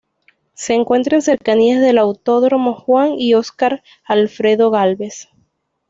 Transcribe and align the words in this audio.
Se 0.55 0.73
encuentra 0.73 1.17
en 1.17 1.21
cercanías 1.21 1.79
del 1.79 1.99
Autódromo 1.99 2.73
Juan 2.73 3.11
y 3.19 3.35
Oscar 3.35 3.83
Alfredo 4.05 4.71
Gálvez. 4.71 5.29